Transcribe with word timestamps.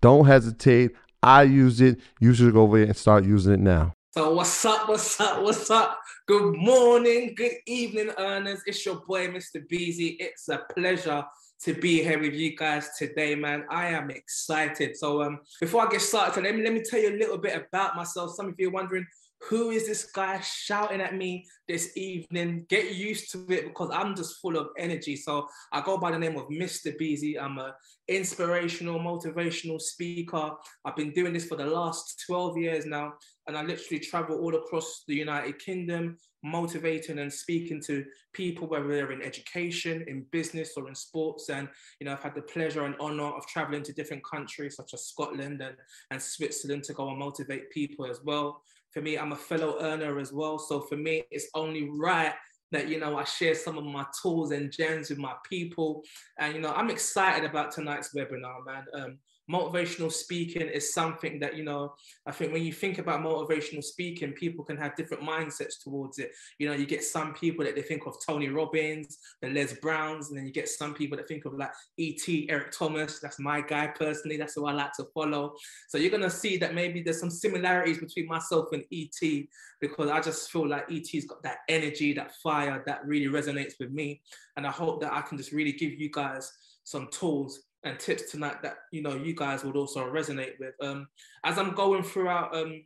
don't 0.00 0.26
hesitate. 0.26 0.92
I 1.22 1.42
use 1.42 1.80
it. 1.80 2.00
You 2.20 2.32
should 2.34 2.52
go 2.52 2.62
over 2.62 2.82
and 2.82 2.96
start 2.96 3.24
using 3.24 3.54
it 3.54 3.60
now. 3.60 3.92
So 4.12 4.32
what's 4.34 4.64
up? 4.64 4.88
What's 4.88 5.20
up? 5.20 5.42
What's 5.42 5.70
up? 5.70 6.00
Good 6.26 6.56
morning, 6.56 7.34
good 7.36 7.52
evening, 7.66 8.10
earners. 8.18 8.62
It's 8.66 8.84
your 8.84 8.96
boy, 9.06 9.28
Mr. 9.28 9.66
Beezy. 9.68 10.16
It's 10.20 10.48
a 10.48 10.62
pleasure 10.74 11.24
to 11.62 11.74
be 11.74 12.02
here 12.02 12.18
with 12.20 12.34
you 12.34 12.56
guys 12.56 12.90
today, 12.96 13.34
man. 13.34 13.64
I 13.70 13.86
am 13.86 14.10
excited. 14.10 14.96
So 14.96 15.22
um, 15.22 15.40
before 15.60 15.86
I 15.86 15.90
get 15.90 16.00
started, 16.00 16.44
let 16.44 16.54
me 16.54 16.62
let 16.62 16.72
me 16.72 16.82
tell 16.82 17.00
you 17.00 17.10
a 17.10 17.18
little 17.18 17.38
bit 17.38 17.56
about 17.56 17.96
myself. 17.96 18.34
Some 18.34 18.48
of 18.48 18.54
you 18.58 18.68
are 18.68 18.72
wondering 18.72 19.06
who 19.40 19.70
is 19.70 19.86
this 19.86 20.10
guy 20.10 20.40
shouting 20.40 21.00
at 21.00 21.14
me 21.14 21.46
this 21.68 21.96
evening? 21.96 22.66
Get 22.68 22.94
used 22.94 23.30
to 23.32 23.46
it 23.48 23.66
because 23.66 23.90
I'm 23.92 24.16
just 24.16 24.40
full 24.40 24.56
of 24.56 24.68
energy. 24.76 25.16
So 25.16 25.46
I 25.72 25.80
go 25.80 25.96
by 25.96 26.10
the 26.10 26.18
name 26.18 26.36
of 26.36 26.48
Mr. 26.48 26.96
Beezy. 26.98 27.38
I'm 27.38 27.58
a 27.58 27.74
inspirational, 28.08 28.98
motivational 28.98 29.80
speaker. 29.80 30.50
I've 30.84 30.96
been 30.96 31.12
doing 31.12 31.32
this 31.32 31.46
for 31.46 31.56
the 31.56 31.66
last 31.66 32.24
12 32.26 32.58
years 32.58 32.86
now, 32.86 33.14
and 33.46 33.56
I 33.56 33.62
literally 33.62 34.00
travel 34.00 34.38
all 34.38 34.56
across 34.56 35.04
the 35.06 35.14
United 35.14 35.58
Kingdom, 35.58 36.16
motivating 36.42 37.18
and 37.18 37.32
speaking 37.32 37.82
to 37.86 38.04
people, 38.32 38.66
whether 38.66 38.88
they're 38.88 39.12
in 39.12 39.22
education, 39.22 40.04
in 40.08 40.24
business, 40.32 40.72
or 40.76 40.88
in 40.88 40.94
sports. 40.94 41.48
And 41.48 41.68
you 42.00 42.06
know, 42.06 42.12
I've 42.12 42.22
had 42.22 42.34
the 42.34 42.42
pleasure 42.42 42.84
and 42.84 42.96
honor 42.98 43.36
of 43.36 43.46
traveling 43.46 43.82
to 43.84 43.92
different 43.92 44.24
countries 44.24 44.76
such 44.76 44.94
as 44.94 45.06
Scotland 45.06 45.60
and, 45.60 45.76
and 46.10 46.20
Switzerland 46.20 46.84
to 46.84 46.94
go 46.94 47.08
and 47.08 47.18
motivate 47.18 47.70
people 47.70 48.06
as 48.06 48.20
well. 48.24 48.62
For 48.92 49.02
me, 49.02 49.18
I'm 49.18 49.32
a 49.32 49.36
fellow 49.36 49.78
earner 49.80 50.18
as 50.18 50.32
well. 50.32 50.58
So 50.58 50.80
for 50.80 50.96
me, 50.96 51.24
it's 51.30 51.48
only 51.54 51.88
right 51.90 52.34
that 52.70 52.88
you 52.88 52.98
know 53.00 53.16
I 53.16 53.24
share 53.24 53.54
some 53.54 53.78
of 53.78 53.84
my 53.84 54.04
tools 54.22 54.50
and 54.50 54.72
gems 54.72 55.10
with 55.10 55.18
my 55.18 55.34
people, 55.48 56.02
and 56.38 56.54
you 56.54 56.60
know 56.60 56.72
I'm 56.72 56.90
excited 56.90 57.48
about 57.48 57.72
tonight's 57.72 58.14
webinar, 58.14 58.64
man. 58.66 58.84
Um, 58.94 59.18
motivational 59.50 60.12
speaking 60.12 60.68
is 60.68 60.92
something 60.92 61.38
that 61.38 61.56
you 61.56 61.64
know 61.64 61.94
i 62.26 62.32
think 62.32 62.52
when 62.52 62.62
you 62.62 62.72
think 62.72 62.98
about 62.98 63.20
motivational 63.20 63.82
speaking 63.82 64.32
people 64.32 64.64
can 64.64 64.76
have 64.76 64.94
different 64.96 65.22
mindsets 65.22 65.82
towards 65.82 66.18
it. 66.18 66.32
You 66.58 66.68
know 66.68 66.74
you 66.74 66.86
get 66.86 67.02
some 67.02 67.34
people 67.34 67.64
that 67.64 67.74
they 67.74 67.82
think 67.82 68.06
of 68.06 68.16
tony 68.24 68.48
robbins 68.48 69.18
the 69.40 69.48
les 69.48 69.74
browns 69.74 70.28
and 70.28 70.38
then 70.38 70.46
you 70.46 70.52
get 70.52 70.68
some 70.68 70.94
people 70.94 71.16
that 71.16 71.28
think 71.28 71.44
of 71.44 71.54
like 71.54 71.72
et 71.98 72.20
eric 72.48 72.72
thomas. 72.72 73.18
That's 73.20 73.38
my 73.38 73.60
guy 73.60 73.88
personally. 73.88 74.36
That's 74.36 74.54
who 74.54 74.66
i 74.66 74.72
like 74.72 74.92
to 74.94 75.04
follow. 75.14 75.54
So 75.88 75.98
you're 75.98 76.10
going 76.10 76.22
to 76.22 76.30
see 76.30 76.56
that 76.58 76.74
maybe 76.74 77.02
there's 77.02 77.20
some 77.20 77.30
similarities 77.30 77.98
between 77.98 78.26
myself 78.26 78.68
and 78.72 78.84
et 78.92 79.46
because 79.80 80.10
i 80.10 80.20
just 80.20 80.50
feel 80.50 80.68
like 80.68 80.90
et's 80.90 81.24
got 81.24 81.42
that 81.42 81.58
energy 81.68 82.12
that 82.12 82.34
fire 82.42 82.82
that 82.86 83.06
really 83.06 83.26
resonates 83.26 83.74
with 83.80 83.90
me. 83.90 84.20
And 84.56 84.66
i 84.66 84.70
hope 84.70 85.00
that 85.00 85.12
i 85.12 85.22
can 85.22 85.38
just 85.38 85.52
really 85.52 85.72
give 85.72 85.92
you 85.92 86.10
guys 86.10 86.52
some 86.84 87.08
tools 87.10 87.67
and 87.84 87.98
tips 87.98 88.30
tonight 88.30 88.62
that 88.62 88.76
you 88.90 89.02
know 89.02 89.14
you 89.14 89.34
guys 89.34 89.64
would 89.64 89.76
also 89.76 90.04
resonate 90.10 90.58
with. 90.58 90.74
Um, 90.82 91.08
as 91.44 91.58
I'm 91.58 91.74
going 91.74 92.02
throughout 92.02 92.54
um, 92.56 92.84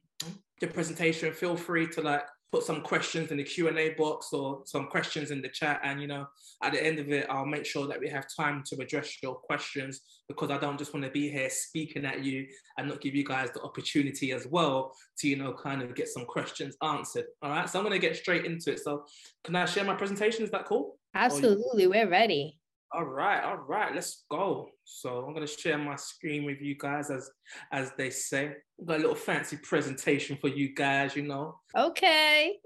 the 0.60 0.66
presentation, 0.66 1.32
feel 1.32 1.56
free 1.56 1.86
to 1.88 2.02
like 2.02 2.22
put 2.52 2.62
some 2.62 2.82
questions 2.82 3.30
in 3.30 3.38
the 3.38 3.44
Q 3.44 3.68
and 3.68 3.78
A 3.78 3.94
box 3.94 4.28
or 4.34 4.60
some 4.66 4.88
questions 4.88 5.30
in 5.30 5.40
the 5.40 5.48
chat, 5.48 5.80
and 5.82 6.00
you 6.00 6.06
know 6.06 6.26
at 6.62 6.72
the 6.72 6.84
end 6.84 6.98
of 6.98 7.10
it, 7.10 7.26
I'll 7.30 7.46
make 7.46 7.64
sure 7.64 7.86
that 7.86 7.98
we 7.98 8.08
have 8.10 8.26
time 8.36 8.62
to 8.66 8.76
address 8.80 9.22
your 9.22 9.34
questions 9.34 10.02
because 10.28 10.50
I 10.50 10.58
don't 10.58 10.78
just 10.78 10.92
want 10.92 11.04
to 11.06 11.10
be 11.10 11.30
here 11.30 11.48
speaking 11.50 12.04
at 12.04 12.22
you 12.22 12.46
and 12.76 12.88
not 12.88 13.00
give 13.00 13.14
you 13.14 13.24
guys 13.24 13.50
the 13.52 13.62
opportunity 13.62 14.32
as 14.32 14.46
well 14.46 14.92
to 15.18 15.28
you 15.28 15.36
know 15.36 15.54
kind 15.54 15.82
of 15.82 15.94
get 15.94 16.08
some 16.08 16.26
questions 16.26 16.76
answered. 16.82 17.24
All 17.40 17.50
right, 17.50 17.68
so 17.68 17.78
I'm 17.78 17.84
going 17.84 17.98
to 17.98 18.06
get 18.06 18.16
straight 18.16 18.44
into 18.44 18.72
it. 18.72 18.80
So 18.80 19.04
can 19.42 19.56
I 19.56 19.64
share 19.64 19.84
my 19.84 19.94
presentation? 19.94 20.44
Is 20.44 20.50
that 20.50 20.66
cool? 20.66 20.98
Absolutely, 21.14 21.86
we're 21.86 22.08
ready. 22.08 22.58
All 22.94 23.04
right, 23.04 23.42
all 23.42 23.56
right, 23.56 23.94
let's 23.94 24.24
go. 24.30 24.68
So 24.84 25.24
I'm 25.24 25.32
gonna 25.32 25.46
share 25.46 25.78
my 25.78 25.96
screen 25.96 26.44
with 26.44 26.60
you 26.60 26.76
guys 26.76 27.10
as 27.10 27.30
as 27.72 27.90
they 27.96 28.10
say. 28.10 28.52
got 28.84 28.96
a 28.96 29.00
little 29.00 29.14
fancy 29.14 29.56
presentation 29.56 30.36
for 30.38 30.48
you 30.48 30.74
guys, 30.74 31.16
you 31.16 31.22
know. 31.22 31.58
Okay. 31.74 32.58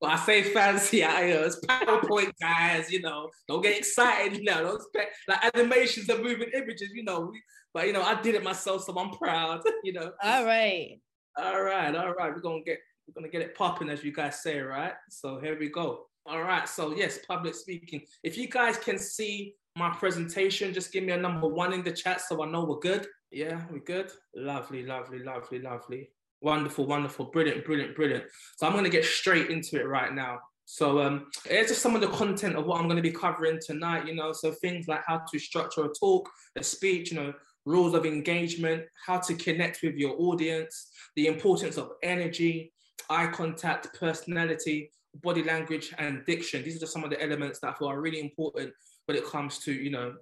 well, 0.00 0.12
I 0.12 0.16
say 0.16 0.44
fancy, 0.44 1.04
I 1.04 1.30
know 1.30 1.42
it's 1.42 1.58
PowerPoint 1.66 2.30
guys, 2.40 2.92
you 2.92 3.02
know. 3.02 3.30
Don't 3.48 3.62
get 3.62 3.78
excited, 3.78 4.38
you 4.38 4.44
know. 4.44 4.62
Don't 4.62 4.76
expect 4.76 5.16
like 5.26 5.56
animations 5.56 6.08
and 6.08 6.22
moving 6.22 6.50
images, 6.54 6.90
you 6.94 7.02
know. 7.02 7.32
But 7.74 7.88
you 7.88 7.92
know, 7.92 8.02
I 8.02 8.22
did 8.22 8.36
it 8.36 8.44
myself, 8.44 8.84
so 8.84 8.96
I'm 8.96 9.10
proud, 9.10 9.62
you 9.82 9.92
know. 9.92 10.12
All 10.22 10.44
right. 10.44 11.00
All 11.36 11.62
right, 11.62 11.92
all 11.96 12.12
right. 12.12 12.32
We're 12.32 12.40
gonna 12.40 12.62
get 12.64 12.78
we're 13.08 13.20
gonna 13.20 13.32
get 13.32 13.42
it 13.42 13.56
popping, 13.56 13.88
as 13.88 14.04
you 14.04 14.12
guys 14.12 14.40
say, 14.40 14.60
right? 14.60 14.92
So 15.10 15.40
here 15.40 15.58
we 15.58 15.68
go. 15.68 16.06
All 16.26 16.42
right. 16.42 16.68
So 16.68 16.94
yes, 16.94 17.18
public 17.26 17.54
speaking. 17.54 18.02
If 18.22 18.38
you 18.38 18.48
guys 18.48 18.76
can 18.76 18.98
see 18.98 19.54
my 19.76 19.90
presentation, 19.90 20.72
just 20.72 20.92
give 20.92 21.04
me 21.04 21.12
a 21.12 21.16
number 21.16 21.48
one 21.48 21.72
in 21.72 21.82
the 21.82 21.92
chat 21.92 22.20
so 22.20 22.42
I 22.42 22.50
know 22.50 22.64
we're 22.64 22.78
good. 22.78 23.06
Yeah, 23.30 23.62
we're 23.70 23.80
good. 23.80 24.12
Lovely, 24.36 24.84
lovely, 24.84 25.18
lovely, 25.18 25.58
lovely. 25.58 26.10
Wonderful, 26.40 26.86
wonderful, 26.86 27.26
brilliant, 27.26 27.64
brilliant, 27.64 27.96
brilliant. 27.96 28.24
So 28.56 28.66
I'm 28.66 28.72
going 28.72 28.84
to 28.84 28.90
get 28.90 29.04
straight 29.04 29.50
into 29.50 29.80
it 29.80 29.86
right 29.86 30.12
now. 30.12 30.38
So 30.64 31.00
um, 31.00 31.26
it's 31.46 31.70
just 31.70 31.82
some 31.82 31.94
of 31.94 32.00
the 32.00 32.08
content 32.08 32.56
of 32.56 32.66
what 32.66 32.80
I'm 32.80 32.86
going 32.86 32.96
to 32.96 33.02
be 33.02 33.10
covering 33.10 33.58
tonight. 33.64 34.06
You 34.06 34.14
know, 34.14 34.32
so 34.32 34.52
things 34.52 34.86
like 34.86 35.02
how 35.06 35.22
to 35.30 35.38
structure 35.38 35.84
a 35.84 35.88
talk, 35.98 36.28
a 36.56 36.62
speech. 36.62 37.10
You 37.10 37.18
know, 37.18 37.34
rules 37.64 37.94
of 37.94 38.06
engagement, 38.06 38.84
how 39.06 39.18
to 39.18 39.34
connect 39.34 39.82
with 39.82 39.96
your 39.96 40.14
audience, 40.18 40.88
the 41.16 41.26
importance 41.26 41.78
of 41.78 41.90
energy, 42.02 42.72
eye 43.08 43.28
contact, 43.28 43.98
personality, 43.98 44.90
body 45.16 45.42
language 45.42 45.92
and 45.98 46.24
diction. 46.24 46.62
These 46.62 46.76
are 46.76 46.80
just 46.80 46.92
some 46.92 47.04
of 47.04 47.10
the 47.10 47.22
elements 47.22 47.60
that 47.60 47.70
I 47.70 47.74
feel 47.74 47.88
are 47.88 48.00
really 48.00 48.20
important 48.20 48.72
when 49.06 49.16
it 49.16 49.26
comes 49.26 49.58
to, 49.60 49.72
you 49.72 49.90
know, 49.90 50.14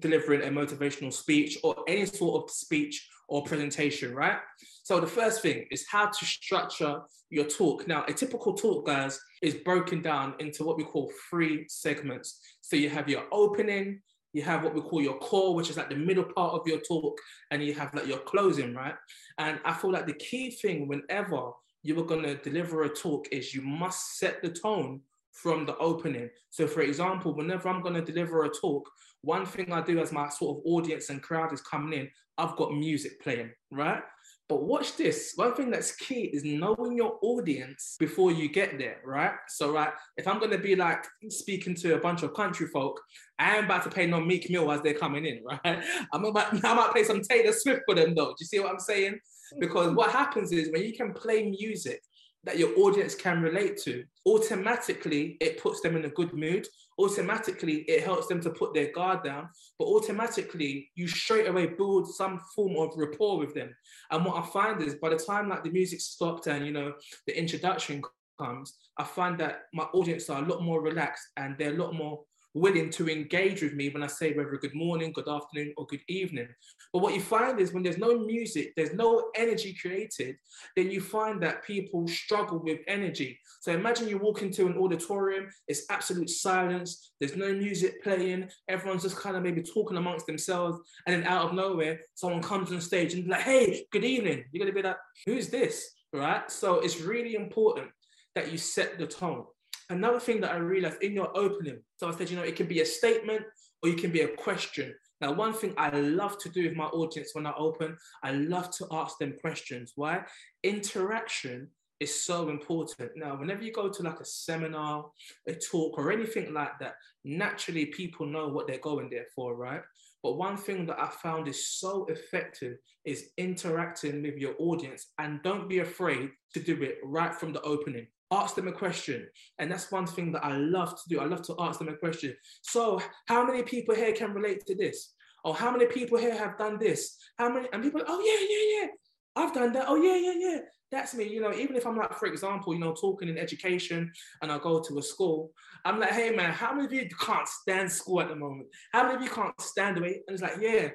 delivering 0.00 0.42
a 0.42 0.50
motivational 0.50 1.12
speech 1.12 1.58
or 1.62 1.76
any 1.86 2.06
sort 2.06 2.42
of 2.42 2.50
speech 2.50 3.08
or 3.28 3.42
presentation, 3.44 4.14
right? 4.14 4.38
So 4.82 5.00
the 5.00 5.06
first 5.06 5.42
thing 5.42 5.66
is 5.70 5.86
how 5.90 6.06
to 6.06 6.24
structure 6.24 7.00
your 7.30 7.46
talk. 7.46 7.88
Now, 7.88 8.04
a 8.06 8.12
typical 8.12 8.54
talk, 8.54 8.86
guys, 8.86 9.18
is 9.42 9.54
broken 9.54 10.02
down 10.02 10.34
into 10.38 10.64
what 10.64 10.76
we 10.76 10.84
call 10.84 11.10
three 11.30 11.66
segments. 11.68 12.40
So 12.60 12.76
you 12.76 12.90
have 12.90 13.08
your 13.08 13.24
opening, 13.32 14.00
you 14.32 14.42
have 14.42 14.62
what 14.62 14.74
we 14.74 14.80
call 14.80 15.00
your 15.00 15.18
core, 15.18 15.54
which 15.54 15.70
is 15.70 15.76
like 15.76 15.88
the 15.88 15.96
middle 15.96 16.24
part 16.24 16.54
of 16.54 16.66
your 16.66 16.80
talk, 16.80 17.18
and 17.50 17.62
you 17.62 17.74
have 17.74 17.94
like 17.94 18.06
your 18.06 18.18
closing, 18.18 18.74
right? 18.74 18.94
And 19.38 19.58
I 19.64 19.72
feel 19.72 19.92
like 19.92 20.06
the 20.06 20.14
key 20.14 20.50
thing 20.50 20.86
whenever 20.86 21.50
you 21.84 22.00
are 22.00 22.04
going 22.04 22.22
to 22.22 22.34
deliver 22.36 22.82
a 22.82 22.88
talk 22.88 23.28
is 23.30 23.54
you 23.54 23.62
must 23.62 24.18
set 24.18 24.42
the 24.42 24.48
tone 24.48 25.00
from 25.32 25.66
the 25.66 25.76
opening. 25.76 26.30
So, 26.50 26.66
for 26.66 26.80
example, 26.80 27.34
whenever 27.34 27.68
I'm 27.68 27.82
going 27.82 27.94
to 27.94 28.00
deliver 28.02 28.44
a 28.44 28.48
talk, 28.48 28.90
one 29.20 29.44
thing 29.44 29.72
I 29.72 29.82
do 29.82 30.00
as 30.00 30.10
my 30.10 30.28
sort 30.30 30.58
of 30.58 30.62
audience 30.64 31.10
and 31.10 31.22
crowd 31.22 31.52
is 31.52 31.60
coming 31.60 31.98
in, 31.98 32.08
I've 32.38 32.56
got 32.56 32.74
music 32.74 33.20
playing, 33.22 33.50
right? 33.70 34.02
But 34.48 34.62
watch 34.62 34.96
this. 34.96 35.32
One 35.36 35.54
thing 35.54 35.70
that's 35.70 35.96
key 35.96 36.24
is 36.32 36.44
knowing 36.44 36.96
your 36.96 37.18
audience 37.22 37.96
before 37.98 38.30
you 38.30 38.48
get 38.48 38.78
there, 38.78 38.98
right? 39.04 39.32
So, 39.48 39.72
right, 39.72 39.92
if 40.16 40.28
I'm 40.28 40.38
gonna 40.38 40.58
be 40.58 40.76
like 40.76 41.04
speaking 41.28 41.74
to 41.76 41.94
a 41.94 42.00
bunch 42.00 42.22
of 42.22 42.34
country 42.34 42.66
folk, 42.66 43.00
I 43.38 43.56
am 43.56 43.64
about 43.64 43.84
to 43.84 43.90
play 43.90 44.06
no 44.06 44.20
Meek 44.20 44.50
Mill 44.50 44.70
as 44.70 44.82
they're 44.82 44.94
coming 44.94 45.24
in, 45.24 45.42
right? 45.64 45.82
I'm 46.12 46.24
about 46.24 46.62
I 46.62 46.74
might 46.74 46.92
play 46.92 47.04
some 47.04 47.22
Taylor 47.22 47.52
Swift 47.52 47.82
for 47.86 47.94
them 47.94 48.14
though. 48.14 48.28
Do 48.28 48.36
you 48.40 48.46
see 48.46 48.60
what 48.60 48.70
I'm 48.70 48.80
saying? 48.80 49.18
Because 49.58 49.94
what 49.94 50.10
happens 50.10 50.52
is 50.52 50.70
when 50.72 50.82
you 50.82 50.92
can 50.92 51.12
play 51.12 51.50
music 51.50 52.00
that 52.44 52.58
your 52.58 52.78
audience 52.78 53.14
can 53.14 53.40
relate 53.40 53.78
to, 53.78 54.04
automatically 54.26 55.36
it 55.40 55.62
puts 55.62 55.80
them 55.80 55.96
in 55.96 56.04
a 56.04 56.10
good 56.10 56.32
mood. 56.34 56.66
Automatically 56.98 57.84
it 57.88 58.04
helps 58.04 58.26
them 58.26 58.40
to 58.42 58.50
put 58.50 58.74
their 58.74 58.92
guard 58.92 59.24
down, 59.24 59.48
but 59.78 59.86
automatically 59.86 60.90
you 60.94 61.08
straight 61.08 61.48
away 61.48 61.66
build 61.66 62.14
some 62.14 62.40
form 62.54 62.76
of 62.76 62.96
rapport 62.96 63.38
with 63.38 63.54
them. 63.54 63.74
And 64.10 64.24
what 64.24 64.36
I 64.36 64.46
find 64.46 64.82
is 64.82 64.96
by 64.96 65.08
the 65.08 65.16
time 65.16 65.48
like 65.48 65.64
the 65.64 65.70
music 65.70 66.00
stopped 66.00 66.46
and 66.46 66.66
you 66.66 66.72
know 66.72 66.92
the 67.26 67.38
introduction 67.38 68.02
comes, 68.38 68.74
I 68.98 69.04
find 69.04 69.38
that 69.40 69.62
my 69.72 69.84
audience 69.84 70.28
are 70.30 70.42
a 70.42 70.46
lot 70.46 70.62
more 70.62 70.82
relaxed 70.82 71.28
and 71.36 71.56
they're 71.58 71.74
a 71.74 71.82
lot 71.82 71.94
more 71.94 72.24
willing 72.54 72.88
to 72.88 73.08
engage 73.08 73.62
with 73.62 73.74
me 73.74 73.88
when 73.88 74.04
I 74.04 74.06
say 74.06 74.32
whether 74.32 74.56
good 74.56 74.74
morning, 74.74 75.12
good 75.12 75.28
afternoon, 75.28 75.74
or 75.76 75.86
good 75.86 76.02
evening. 76.08 76.48
But 76.92 77.02
what 77.02 77.14
you 77.14 77.20
find 77.20 77.58
is 77.58 77.72
when 77.72 77.82
there's 77.82 77.98
no 77.98 78.18
music, 78.18 78.72
there's 78.76 78.94
no 78.94 79.30
energy 79.34 79.76
created, 79.80 80.36
then 80.76 80.90
you 80.90 81.00
find 81.00 81.42
that 81.42 81.64
people 81.64 82.06
struggle 82.06 82.60
with 82.62 82.78
energy. 82.86 83.38
So 83.60 83.72
imagine 83.72 84.08
you 84.08 84.18
walk 84.18 84.42
into 84.42 84.66
an 84.66 84.78
auditorium, 84.78 85.48
it's 85.66 85.86
absolute 85.90 86.30
silence, 86.30 87.12
there's 87.18 87.36
no 87.36 87.52
music 87.52 88.02
playing, 88.04 88.48
everyone's 88.68 89.02
just 89.02 89.16
kind 89.16 89.36
of 89.36 89.42
maybe 89.42 89.62
talking 89.62 89.96
amongst 89.96 90.26
themselves, 90.26 90.78
and 91.06 91.16
then 91.16 91.30
out 91.30 91.46
of 91.46 91.54
nowhere, 91.54 92.00
someone 92.14 92.42
comes 92.42 92.70
on 92.70 92.80
stage 92.80 93.14
and 93.14 93.26
like, 93.26 93.42
hey, 93.42 93.84
good 93.90 94.04
evening. 94.04 94.44
You're 94.52 94.64
gonna 94.64 94.74
be 94.74 94.86
like, 94.86 94.96
who's 95.26 95.48
this? 95.48 95.90
Right? 96.12 96.48
So 96.50 96.78
it's 96.78 97.00
really 97.00 97.34
important 97.34 97.88
that 98.36 98.52
you 98.52 98.58
set 98.58 98.98
the 98.98 99.06
tone 99.06 99.44
another 99.90 100.20
thing 100.20 100.40
that 100.40 100.52
I 100.52 100.56
realized 100.56 101.02
in 101.02 101.12
your 101.12 101.36
opening, 101.36 101.80
so 101.96 102.08
I 102.08 102.12
said, 102.12 102.30
you 102.30 102.36
know, 102.36 102.42
it 102.42 102.56
can 102.56 102.66
be 102.66 102.80
a 102.80 102.86
statement 102.86 103.42
or 103.82 103.88
you 103.88 103.96
can 103.96 104.10
be 104.10 104.22
a 104.22 104.28
question. 104.28 104.94
Now, 105.20 105.32
one 105.32 105.52
thing 105.52 105.74
I 105.76 105.90
love 105.90 106.38
to 106.38 106.48
do 106.48 106.64
with 106.64 106.76
my 106.76 106.86
audience 106.86 107.30
when 107.34 107.46
I 107.46 107.52
open, 107.56 107.96
I 108.22 108.32
love 108.32 108.70
to 108.78 108.86
ask 108.90 109.18
them 109.18 109.36
questions. 109.40 109.92
Why? 109.94 110.22
Interaction 110.62 111.68
is 112.00 112.24
so 112.24 112.48
important. 112.48 113.12
Now, 113.16 113.36
whenever 113.36 113.62
you 113.62 113.72
go 113.72 113.88
to 113.88 114.02
like 114.02 114.20
a 114.20 114.24
seminar, 114.24 115.06
a 115.46 115.54
talk, 115.54 115.96
or 115.96 116.12
anything 116.12 116.52
like 116.52 116.78
that, 116.80 116.94
naturally 117.24 117.86
people 117.86 118.26
know 118.26 118.48
what 118.48 118.66
they're 118.66 118.78
going 118.78 119.08
there 119.10 119.26
for, 119.34 119.54
right? 119.54 119.82
But 120.22 120.38
one 120.38 120.56
thing 120.56 120.86
that 120.86 120.98
I 120.98 121.10
found 121.10 121.48
is 121.48 121.68
so 121.68 122.06
effective 122.06 122.78
is 123.04 123.30
interacting 123.36 124.22
with 124.22 124.36
your 124.36 124.54
audience 124.58 125.12
and 125.18 125.42
don't 125.42 125.68
be 125.68 125.80
afraid 125.80 126.30
to 126.54 126.60
do 126.60 126.82
it 126.82 126.98
right 127.04 127.34
from 127.34 127.52
the 127.52 127.60
opening 127.60 128.06
ask 128.30 128.54
them 128.54 128.68
a 128.68 128.72
question. 128.72 129.26
And 129.58 129.70
that's 129.70 129.90
one 129.90 130.06
thing 130.06 130.32
that 130.32 130.44
I 130.44 130.56
love 130.56 130.90
to 130.90 131.02
do. 131.08 131.20
I 131.20 131.26
love 131.26 131.42
to 131.42 131.54
ask 131.58 131.78
them 131.78 131.88
a 131.88 131.96
question. 131.96 132.34
So, 132.62 133.00
how 133.26 133.44
many 133.44 133.62
people 133.62 133.94
here 133.94 134.12
can 134.12 134.32
relate 134.32 134.64
to 134.66 134.74
this? 134.74 135.14
Or 135.44 135.54
how 135.54 135.70
many 135.70 135.86
people 135.86 136.18
here 136.18 136.36
have 136.36 136.56
done 136.56 136.78
this? 136.78 137.16
How 137.38 137.52
many? 137.52 137.68
And 137.72 137.82
people, 137.82 138.02
oh, 138.06 138.20
yeah, 138.20 138.46
yeah, 138.48 138.80
yeah. 138.80 138.88
I've 139.36 139.54
done 139.54 139.72
that. 139.72 139.86
Oh, 139.88 139.96
yeah, 139.96 140.16
yeah, 140.16 140.34
yeah. 140.38 140.58
That's 140.90 141.14
me. 141.14 141.24
You 141.24 141.40
know, 141.40 141.52
even 141.52 141.76
if 141.76 141.86
I'm 141.86 141.96
like, 141.96 142.14
for 142.14 142.26
example, 142.26 142.72
you 142.72 142.80
know, 142.80 142.94
talking 142.94 143.28
in 143.28 143.36
education 143.36 144.10
and 144.40 144.52
I 144.52 144.58
go 144.58 144.80
to 144.80 144.98
a 144.98 145.02
school, 145.02 145.50
I'm 145.84 146.00
like, 146.00 146.12
hey, 146.12 146.30
man, 146.30 146.52
how 146.52 146.72
many 146.72 146.86
of 146.86 146.92
you 146.92 147.08
can't 147.20 147.48
stand 147.48 147.90
school 147.90 148.20
at 148.20 148.28
the 148.28 148.36
moment? 148.36 148.68
How 148.92 149.02
many 149.02 149.16
of 149.16 149.22
you 149.22 149.28
can't 149.28 149.60
stand 149.60 149.96
the 149.96 150.02
way? 150.02 150.22
And 150.26 150.34
it's 150.34 150.42
like, 150.42 150.56
yeah, 150.60 150.90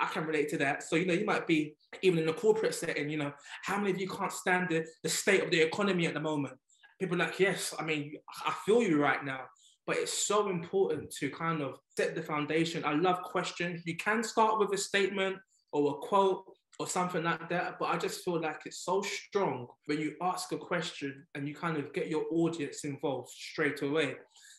I 0.00 0.06
can 0.06 0.26
relate 0.26 0.48
to 0.50 0.58
that. 0.58 0.82
So, 0.82 0.96
you 0.96 1.06
know, 1.06 1.14
you 1.14 1.24
might 1.24 1.46
be 1.46 1.76
even 2.02 2.18
in 2.18 2.28
a 2.28 2.32
corporate 2.32 2.74
setting, 2.74 3.08
you 3.08 3.16
know, 3.16 3.32
how 3.62 3.76
many 3.78 3.92
of 3.92 4.00
you 4.00 4.08
can't 4.08 4.32
stand 4.32 4.68
the, 4.68 4.84
the 5.02 5.08
state 5.08 5.44
of 5.44 5.50
the 5.50 5.60
economy 5.60 6.06
at 6.06 6.14
the 6.14 6.20
moment? 6.20 6.54
People 7.00 7.16
like, 7.16 7.38
yes, 7.40 7.74
I 7.78 7.84
mean, 7.84 8.14
I 8.46 8.52
feel 8.64 8.82
you 8.82 9.00
right 9.00 9.24
now. 9.24 9.40
But 9.86 9.96
it's 9.96 10.26
so 10.26 10.48
important 10.48 11.10
to 11.18 11.28
kind 11.30 11.60
of 11.60 11.78
set 11.96 12.14
the 12.14 12.22
foundation. 12.22 12.84
I 12.84 12.94
love 12.94 13.22
questions. 13.22 13.82
You 13.84 13.96
can 13.96 14.22
start 14.22 14.58
with 14.58 14.72
a 14.72 14.78
statement 14.78 15.36
or 15.72 15.90
a 15.90 15.94
quote, 16.06 16.44
or 16.78 16.86
something 16.86 17.22
like 17.22 17.48
that. 17.48 17.78
But 17.78 17.86
I 17.86 17.98
just 17.98 18.24
feel 18.24 18.40
like 18.40 18.60
it's 18.64 18.84
so 18.84 19.02
strong 19.02 19.66
when 19.86 19.98
you 19.98 20.14
ask 20.22 20.52
a 20.52 20.58
question 20.58 21.26
and 21.34 21.46
you 21.46 21.54
kind 21.54 21.76
of 21.76 21.92
get 21.92 22.08
your 22.08 22.24
audience 22.32 22.84
involved 22.84 23.30
straight 23.30 23.82
away. 23.82 24.14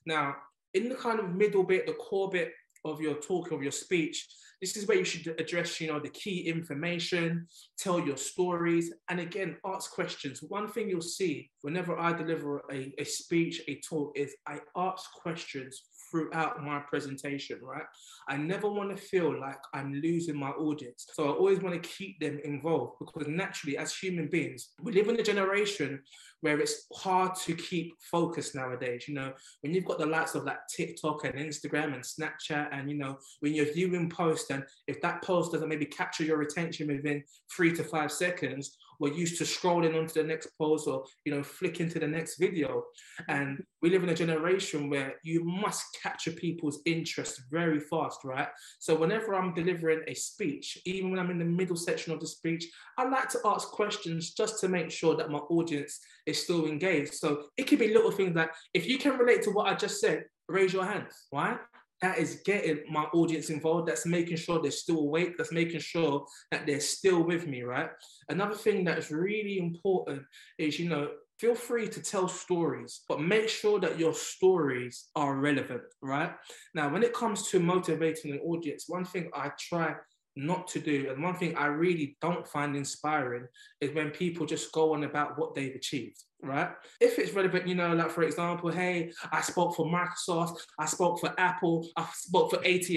Now, 0.06 0.36
in 0.74 0.90
the 0.90 0.96
kind 0.96 1.20
of 1.20 1.34
middle 1.34 1.64
bit, 1.64 1.88
the 1.88 1.94
core 1.94 2.30
bit 2.30 2.52
of 2.86 3.02
your 3.02 3.16
talk, 3.16 3.52
of 3.52 3.62
your 3.62 3.72
speech, 3.72 4.28
this 4.62 4.78
is 4.78 4.88
where 4.88 4.98
you 4.98 5.04
should 5.04 5.40
address, 5.40 5.82
you 5.82 5.88
know, 5.88 6.00
the 6.00 6.10
key 6.10 6.48
information, 6.48 7.48
tell 7.78 8.00
your 8.00 8.18
stories, 8.18 8.94
and 9.10 9.20
again, 9.20 9.58
ask 9.66 9.92
questions. 9.92 10.42
One 10.48 10.68
thing 10.68 10.90
you'll 10.90 11.02
see 11.02 11.52
whenever 11.62 12.00
I 12.00 12.14
deliver 12.14 12.64
a, 12.72 12.94
a 12.98 13.04
speech, 13.04 13.62
a 13.68 13.80
talk, 13.82 14.18
is 14.18 14.34
I 14.48 14.60
ask 14.76 15.12
questions 15.22 15.84
throughout 16.16 16.64
my 16.64 16.80
presentation, 16.80 17.60
right? 17.62 17.84
I 18.30 18.38
never 18.38 18.70
want 18.70 18.96
to 18.96 19.04
feel 19.04 19.38
like 19.38 19.60
I'm 19.74 19.94
losing 19.94 20.38
my 20.38 20.52
audience. 20.52 21.08
So 21.14 21.28
I 21.28 21.32
always 21.32 21.60
want 21.60 21.82
to 21.82 21.90
keep 21.90 22.20
them 22.22 22.40
involved 22.46 22.94
because 23.00 23.28
naturally, 23.28 23.78
as 23.78 23.94
human 23.94 24.28
beings, 24.28 24.70
we 24.82 24.94
live 24.94 25.10
in 25.10 25.20
a 25.20 25.24
generation 25.24 26.02
where 26.40 26.60
it's 26.60 26.88
hard 26.94 27.36
to 27.36 27.54
keep 27.54 27.94
focus 28.00 28.56
nowadays. 28.56 29.06
You 29.08 29.16
know, 29.16 29.34
when 29.62 29.74
you've 29.74 29.86
got 29.86 30.00
the 30.00 30.06
likes 30.06 30.36
of 30.36 30.46
like 30.46 30.60
TikTok 30.74 31.26
and 31.26 31.36
Instagram 31.36 31.94
and 31.94 32.04
Snapchat, 32.04 32.70
and 32.72 32.90
you 32.90 32.98
know, 32.98 33.18
when 33.42 33.54
you're 33.54 33.74
viewing 33.74 34.10
posts, 34.10 34.52
and 34.52 34.64
if 34.88 35.02
that 35.02 35.22
post 35.22 35.52
doesn't 35.52 35.68
maybe 35.68 35.86
capture 35.86 36.24
your 36.24 36.42
attention 36.44 36.88
within 36.88 37.24
three 37.54 37.74
to 37.74 37.84
five 37.84 38.12
seconds, 38.12 38.78
we're 39.00 39.14
used 39.14 39.38
to 39.38 39.44
scrolling 39.44 39.98
onto 39.98 40.14
the 40.14 40.24
next 40.24 40.48
post 40.58 40.88
or 40.88 41.06
you 41.26 41.34
know 41.34 41.44
flicking 41.44 41.90
to 41.90 42.00
the 42.00 42.08
next 42.08 42.38
video. 42.38 42.84
And 43.28 43.64
we 43.82 43.90
live 43.90 44.04
in 44.04 44.10
a 44.10 44.16
generation 44.16 44.90
where 44.90 45.16
you 45.24 45.44
must 45.44 45.84
capture 46.02 46.32
people's 46.32 46.82
interest 46.86 47.42
very 47.52 47.80
fast 47.80 48.20
right? 48.24 48.48
So 48.80 48.96
whenever 48.96 49.36
i'm 49.36 49.54
delivering 49.54 50.02
a 50.08 50.14
speech 50.14 50.78
even 50.86 51.10
when 51.12 51.20
i'm 51.20 51.32
in 51.32 51.40
the 51.40 51.46
middle 51.46 51.76
section 51.76 52.14
of 52.14 52.20
the 52.20 52.28
speech 52.28 52.66
i 52.98 53.08
like 53.08 53.30
to 53.30 53.40
ask 53.46 53.70
questions 53.70 54.34
just 54.34 54.60
to 54.62 54.68
make 54.68 54.92
sure 54.92 55.16
that 55.16 55.32
my 55.32 55.40
audience 55.40 56.00
is 56.26 56.42
still 56.42 56.66
engaged. 56.66 57.14
So 57.14 57.44
it 57.58 57.64
could 57.64 57.80
be 57.80 57.94
little 57.94 58.12
things 58.12 58.36
like 58.36 58.52
if 58.74 58.88
you 58.88 58.98
can 58.98 59.18
relate 59.18 59.44
to 59.44 59.52
what 59.52 59.68
i 59.68 59.76
just 59.76 60.00
said 60.00 60.26
raise 60.48 60.74
your 60.74 60.86
hands 60.86 61.14
right 61.32 61.58
that 62.02 62.18
is 62.18 62.42
getting 62.46 62.84
my 62.92 63.04
audience 63.14 63.50
involved. 63.50 63.88
That's 63.88 64.06
making 64.06 64.38
sure 64.38 64.62
they're 64.62 64.72
still 64.72 65.00
awake. 65.00 65.38
That's 65.38 65.52
making 65.52 65.80
sure 65.80 66.26
that 66.52 66.66
they're 66.66 66.80
still 66.80 67.24
with 67.24 67.48
me, 67.48 67.64
right? 67.64 67.90
Another 68.30 68.56
thing 68.56 68.84
that's 68.84 69.12
really 69.12 69.58
important 69.58 70.24
is, 70.58 70.80
you 70.80 70.90
know, 70.90 71.10
feel 71.40 71.56
free 71.56 71.88
to 71.88 72.02
tell 72.02 72.28
stories, 72.28 73.02
but 73.10 73.22
make 73.22 73.50
sure 73.50 73.80
that 73.80 74.00
your 74.00 74.14
stories 74.14 75.10
are 75.16 75.36
relevant, 75.36 75.82
right? 76.02 76.32
Now, 76.74 76.90
when 76.90 77.04
it 77.04 77.14
comes 77.14 77.50
to 77.50 77.60
motivating 77.60 78.32
an 78.32 78.40
audience, 78.40 78.86
one 78.88 79.06
thing 79.06 79.30
I 79.34 79.52
try 79.60 79.96
not 80.36 80.68
to 80.70 80.80
do, 80.80 81.10
and 81.10 81.24
one 81.24 81.36
thing 81.36 81.56
I 81.56 81.68
really 81.68 82.18
don't 82.22 82.48
find 82.48 82.76
inspiring 82.76 83.48
is 83.80 83.94
when 83.94 84.10
people 84.12 84.46
just 84.46 84.72
go 84.72 84.94
on 84.94 85.04
about 85.04 85.38
what 85.38 85.56
they've 85.56 85.76
achieved, 85.76 86.22
right? 86.42 86.72
If 87.00 87.18
it's 87.20 87.34
relevant, 87.34 87.68
you 87.68 87.76
know, 87.76 87.94
like 87.94 88.12
for 88.12 88.24
example, 88.24 88.70
hey, 88.70 89.12
I 89.32 89.42
spoke 89.42 89.76
for 89.76 89.86
Microsoft, 89.86 90.58
I 90.78 90.86
spoke 90.86 91.20
for 91.20 91.34
Apple, 91.40 91.88
I 91.96 92.08
spoke 92.14 92.52
for 92.52 92.66
AT 92.66 92.90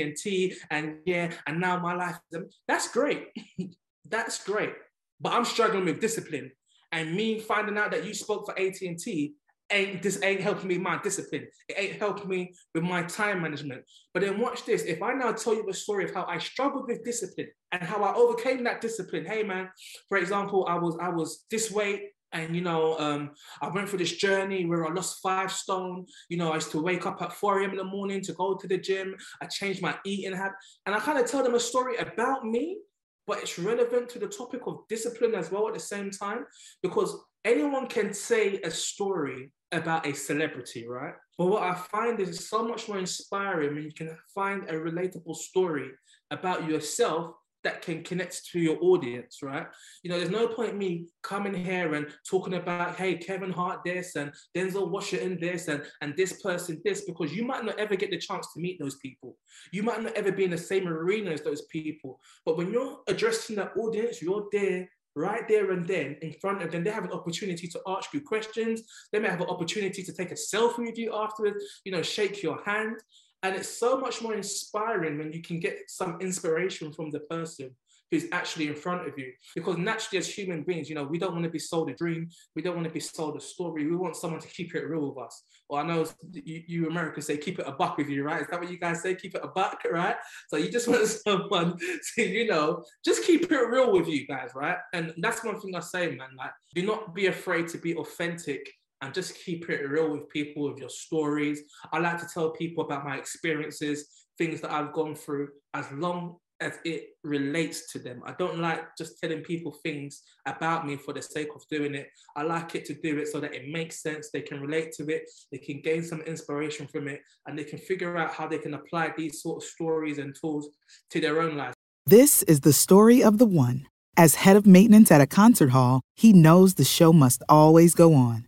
and 0.71 0.97
yeah, 1.05 1.31
and 1.47 1.61
now 1.61 1.79
my 1.79 1.95
life. 1.95 2.19
That's 2.67 2.89
great, 2.89 3.29
that's 4.09 4.45
great. 4.45 4.73
But 5.21 5.33
I'm 5.33 5.45
struggling 5.45 5.85
with 5.85 6.01
discipline, 6.01 6.51
and 6.93 7.15
me 7.15 7.39
finding 7.39 7.79
out 7.79 7.93
that 7.93 8.05
you 8.05 8.15
spoke 8.15 8.47
for 8.47 8.59
AT 8.59 8.81
and 8.83 8.99
T 8.99 9.35
ain't 9.71 10.03
this 10.03 10.23
ain't 10.23 10.41
helping 10.41 10.69
me 10.69 10.79
my 10.79 10.99
discipline. 11.03 11.47
It 11.69 11.77
ain't 11.79 11.99
helping 11.99 12.29
me 12.29 12.55
with 12.75 12.85
my 12.85 13.03
time 13.03 13.43
management. 13.43 13.83
But 14.15 14.23
then 14.23 14.41
watch 14.41 14.65
this. 14.65 14.83
If 14.83 15.03
I 15.03 15.13
now 15.13 15.33
tell 15.33 15.55
you 15.55 15.65
the 15.67 15.75
story 15.75 16.05
of 16.05 16.15
how 16.15 16.25
I 16.27 16.39
struggled 16.39 16.89
with 16.89 17.05
discipline 17.05 17.49
and 17.73 17.83
how 17.83 18.03
I 18.03 18.15
overcame 18.15 18.65
that 18.65 18.81
discipline, 18.81 19.25
hey 19.25 19.43
man, 19.43 19.69
for 20.09 20.19
example, 20.19 20.67
I 20.69 20.77
was 20.77 20.97
I 21.01 21.09
was 21.09 21.45
this 21.51 21.71
weight. 21.71 22.11
And 22.33 22.55
you 22.55 22.61
know, 22.61 22.99
um, 22.99 23.31
I 23.63 23.69
went 23.69 23.89
through 23.89 24.01
this 24.01 24.17
journey 24.17 24.67
where 24.67 24.87
I 24.87 24.93
lost 24.93 25.21
five 25.23 25.51
stone. 25.51 26.05
You 26.29 26.37
know, 26.37 26.53
I 26.53 26.57
used 26.57 26.71
to 26.73 26.83
wake 26.83 27.07
up 27.07 27.23
at 27.23 27.33
4 27.33 27.61
a.m. 27.61 27.71
in 27.71 27.77
the 27.79 27.85
morning 27.85 28.21
to 28.21 28.35
go 28.35 28.55
to 28.55 28.67
the 28.69 28.77
gym. 28.77 29.17
I 29.41 29.47
changed 29.47 29.81
my 29.81 29.97
eating 30.05 30.35
habit, 30.35 30.53
and 30.85 30.95
I 30.95 31.01
kind 31.01 31.19
of 31.19 31.25
tell 31.25 31.43
them 31.43 31.55
a 31.55 31.61
story 31.61 31.97
about 31.97 32.45
me, 32.45 32.81
but 33.29 33.39
it's 33.39 33.59
relevant 33.59 34.09
to 34.09 34.19
the 34.19 34.27
topic 34.27 34.63
of 34.67 34.81
discipline 34.89 35.35
as 35.35 35.53
well 35.53 35.69
at 35.69 35.75
the 35.75 35.81
same 35.81 36.11
time, 36.11 36.47
because 36.83 37.15
anyone 37.45 37.87
can 37.87 38.13
say 38.13 38.59
a 38.65 38.71
story 38.71 39.53
about 39.71 40.07
a 40.07 40.15
celebrity, 40.15 40.89
right? 40.89 41.15
But 41.37 41.47
what 41.47 41.63
I 41.63 41.75
find 41.75 42.19
is 42.19 42.49
so 42.49 42.67
much 42.67 42.89
more 42.89 42.99
inspiring 42.99 43.75
when 43.75 43.85
you 43.85 43.93
can 43.93 44.17
find 44.35 44.63
a 44.69 44.73
relatable 44.73 45.37
story 45.37 45.91
about 46.31 46.67
yourself 46.67 47.35
that 47.65 47.83
can 47.83 48.03
connect 48.03 48.47
to 48.47 48.61
your 48.61 48.79
audience, 48.81 49.43
right? 49.43 49.67
You 50.03 50.11
know, 50.11 50.19
there's 50.19 50.31
no 50.31 50.49
point 50.49 50.77
me 50.77 51.07
coming 51.23 51.55
here 51.55 51.95
and 51.95 52.07
talking 52.29 52.55
about, 52.55 52.97
hey, 52.97 53.17
Kevin 53.17 53.51
Hart 53.51 53.81
this 53.85 54.17
and 54.17 54.33
Denzel 54.57 54.91
Washington 54.91 55.39
this 55.41 55.69
and, 55.69 55.83
and 56.01 56.17
this 56.17 56.41
person 56.41 56.81
this, 56.85 57.05
because 57.05 57.35
you 57.35 57.45
might 57.45 57.65
not 57.65 57.79
ever 57.79 57.97
get 57.97 58.11
the 58.11 58.19
chance 58.19 58.53
to 58.55 58.61
meet 58.61 58.79
those 58.79 58.97
people. 58.97 59.37
You 59.73 59.83
might 59.83 60.03
not 60.03 60.15
ever 60.15 60.31
be 60.31 60.45
in 60.45 60.51
the 60.51 60.59
same 60.59 60.87
arena 60.87 61.31
as 61.31 61.43
those 61.43 61.63
people. 61.63 62.21
But 62.45 62.57
when 62.57 62.71
you're 62.73 63.01
addressing 63.09 63.57
that 63.57 63.77
audience, 63.77 64.23
you're 64.23 64.47
there 64.53 64.89
right 65.17 65.49
there 65.49 65.73
and 65.73 65.87
then 65.87 66.17
in 66.23 66.33
front 66.35 66.63
of 66.63 66.71
them. 66.71 66.85
They 66.85 66.91
have 66.91 67.05
an 67.05 67.13
opportunity 67.13 67.67
to 67.69 67.81
ask 67.89 68.15
you 68.15 68.21
questions. 68.21 68.83
They 69.13 69.19
may 69.19 69.29
have 69.29 69.41
an 69.41 69.49
opportunity 69.49 70.03
to 70.05 70.13
take 70.13 70.31
a 70.31 70.35
selfie 70.35 70.87
with 70.87 70.99
you 70.99 71.13
afterwards, 71.13 71.65
you 71.85 71.93
know, 71.93 72.03
shake 72.03 72.43
your 72.43 72.63
hand. 72.65 72.97
And 73.43 73.55
it's 73.55 73.79
so 73.79 73.99
much 73.99 74.21
more 74.21 74.35
inspiring 74.35 75.19
when 75.19 75.33
you 75.33 75.43
can 75.43 75.61
get 75.61 75.79
some 75.89 76.19
inspiration 76.21 76.93
from 76.93 77.11
the 77.11 77.21
person 77.21 77.75
who's 78.11 78.27
actually 78.33 78.69
in 78.69 78.75
front 78.75 79.07
of 79.07 79.19
you. 79.19 79.33
Because 79.55 79.77
naturally, 79.77 80.19
as 80.19 80.29
human 80.29 80.63
beings, 80.63 80.89
you 80.89 80.95
know, 80.95 81.05
we 81.05 81.19
don't 81.19 81.33
want 81.33 81.45
to 81.45 81.51
be 81.51 81.59
sold 81.59 81.91
a 81.91 81.95
dream. 81.95 82.29
We 82.57 82.63
don't 82.63 82.75
want 82.75 82.87
to 82.87 82.93
be 82.93 83.01
sold 83.01 83.37
a 83.37 83.41
story. 83.41 83.87
We 83.87 83.97
want 83.97 84.17
someone 84.17 84.41
to 84.41 84.49
keep 84.49 84.75
it 84.75 84.89
real 84.89 85.09
with 85.09 85.25
us. 85.25 85.43
Or 85.69 85.81
I 85.81 85.87
know 85.87 86.07
you, 86.33 86.63
you 86.67 86.89
Americans 86.89 87.27
say, 87.27 87.37
keep 87.37 87.59
it 87.59 87.69
a 87.69 87.73
buck 87.73 87.99
with 87.99 88.09
you, 88.09 88.25
right? 88.25 88.41
Is 88.41 88.49
that 88.49 88.61
what 88.61 88.71
you 88.71 88.79
guys 88.79 89.03
say? 89.03 89.15
Keep 89.15 89.35
it 89.35 89.45
a 89.45 89.49
buck, 89.49 89.83
right? 89.91 90.17
So 90.49 90.57
you 90.57 90.71
just 90.71 90.89
want 90.89 91.07
someone 91.07 91.77
to, 92.15 92.23
you 92.23 92.47
know, 92.47 92.83
just 93.05 93.25
keep 93.25 93.51
it 93.51 93.69
real 93.69 93.93
with 93.93 94.09
you 94.09 94.27
guys, 94.27 94.51
right? 94.55 94.79
And 94.95 95.13
that's 95.19 95.45
one 95.45 95.61
thing 95.61 95.75
I 95.75 95.81
say, 95.81 96.09
man. 96.15 96.31
Like, 96.37 96.53
do 96.75 96.87
not 96.87 97.15
be 97.15 97.27
afraid 97.27 97.69
to 97.69 97.79
be 97.79 97.95
authentic 97.97 98.71
and 99.01 99.15
just 99.15 99.37
keep 99.45 99.69
it 99.69 99.89
real 99.89 100.11
with 100.11 100.29
people 100.29 100.69
with 100.69 100.79
your 100.79 100.91
stories. 100.91 101.63
I 101.93 101.99
like 101.99 102.19
to 102.21 102.29
tell 102.33 102.51
people 102.51 102.85
about 102.85 103.05
my 103.05 103.17
experiences, 103.17 104.27
things 104.37 104.61
that 104.61 104.73
I've 104.73 104.93
gone 104.93 105.15
through, 105.15 105.49
as 105.75 105.91
long 105.93 106.37
as 106.61 106.79
it 106.85 107.11
relates 107.23 107.93
to 107.93 108.01
them. 108.01 108.21
I 108.27 108.33
don't 108.33 108.59
like 108.59 108.97
just 108.97 109.21
telling 109.21 109.43
people 109.43 109.79
things 109.85 110.23
about 110.47 110.87
me 110.87 110.97
for 110.97 111.13
the 111.13 111.23
sake 111.23 111.51
of 111.55 111.63
doing 111.71 111.95
it. 111.95 112.09
I 112.35 112.43
like 112.43 112.75
it 112.75 112.85
to 112.87 112.95
do 112.95 113.19
it 113.19 113.29
so 113.29 113.39
that 113.41 113.55
it 113.55 113.69
makes 113.69 114.03
sense. 114.03 114.31
They 114.31 114.43
can 114.43 114.61
relate 114.61 114.93
to 114.95 115.07
it, 115.07 115.23
they 115.53 115.59
can 115.59 115.81
gain 115.81 116.03
some 116.03 116.21
inspiration 116.23 116.89
from 116.89 117.07
it, 117.07 117.21
and 117.47 117.57
they 117.57 117.65
can 117.65 117.79
figure 117.79 118.17
out 118.17 118.33
how 118.33 118.49
they 118.49 118.59
can 118.59 118.75
apply 118.75 119.13
these 119.17 119.41
sort 119.41 119.63
of 119.63 119.69
stories 119.69 120.19
and 120.19 120.35
tools 120.35 120.69
to 121.11 121.21
their 121.21 121.41
own 121.41 121.57
lives. 121.57 121.77
This 122.07 122.43
is 122.45 122.61
the 122.61 122.73
story 122.73 123.23
of 123.23 123.39
the 123.39 123.47
one. 123.47 123.87
As 124.17 124.35
head 124.35 124.57
of 124.57 124.67
maintenance 124.67 125.13
at 125.13 125.21
a 125.21 125.29
concert 125.29 125.71
hall, 125.71 126.01
he 126.17 126.33
knows 126.33 126.75
the 126.75 126.85
show 126.85 127.13
must 127.13 127.41
always 127.49 127.95
go 127.95 128.15
on. 128.15 128.48